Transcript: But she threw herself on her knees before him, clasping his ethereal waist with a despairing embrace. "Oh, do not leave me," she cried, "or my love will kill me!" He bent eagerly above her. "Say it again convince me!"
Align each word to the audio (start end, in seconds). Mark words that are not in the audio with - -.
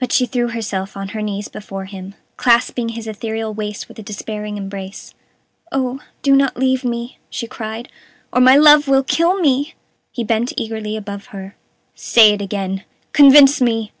But 0.00 0.12
she 0.12 0.24
threw 0.24 0.48
herself 0.48 0.96
on 0.96 1.08
her 1.08 1.20
knees 1.20 1.48
before 1.48 1.84
him, 1.84 2.14
clasping 2.38 2.88
his 2.90 3.06
ethereal 3.06 3.52
waist 3.52 3.86
with 3.86 3.98
a 3.98 4.02
despairing 4.02 4.56
embrace. 4.56 5.12
"Oh, 5.70 6.00
do 6.22 6.34
not 6.34 6.56
leave 6.56 6.86
me," 6.86 7.18
she 7.28 7.46
cried, 7.46 7.90
"or 8.32 8.40
my 8.40 8.56
love 8.56 8.88
will 8.88 9.02
kill 9.02 9.34
me!" 9.38 9.74
He 10.10 10.24
bent 10.24 10.54
eagerly 10.56 10.96
above 10.96 11.26
her. 11.36 11.54
"Say 11.94 12.32
it 12.32 12.40
again 12.40 12.84
convince 13.12 13.60
me!" 13.60 13.92